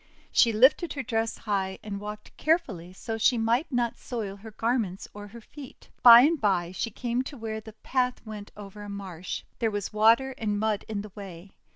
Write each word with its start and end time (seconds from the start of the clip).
She 0.31 0.51
lifted 0.51 0.93
her 0.93 1.03
dress 1.03 1.37
high, 1.37 1.77
and 1.83 1.99
walked 1.99 2.35
carefully 2.35 2.91
so 2.91 3.13
that 3.13 3.21
she 3.21 3.37
might 3.37 3.71
not 3.71 3.99
soil 3.99 4.37
her 4.37 4.49
garments 4.49 5.07
or 5.13 5.27
her 5.27 5.41
feet. 5.41 5.89
By 6.01 6.21
and 6.21 6.41
by 6.41 6.71
she 6.71 6.89
came 6.89 7.21
to 7.25 7.37
where 7.37 7.61
the 7.61 7.73
path 7.73 8.19
went 8.25 8.51
over 8.57 8.81
a 8.81 8.89
marsh. 8.89 9.43
There 9.59 9.69
was 9.69 9.93
water 9.93 10.31
and 10.39 10.57
mud 10.59 10.85
in 10.87 11.01
the 11.01 11.11
way. 11.13 11.51